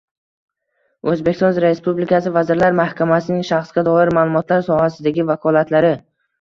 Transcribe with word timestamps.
O‘zbekiston 1.11 1.59
Respublikasi 1.65 2.33
Vazirlar 2.39 2.75
Mahkamasining 2.81 3.47
shaxsga 3.53 3.87
doir 3.93 4.15
ma’lumotlar 4.21 4.67
sohasidagi 4.73 5.31
vakolatlari 5.33 5.97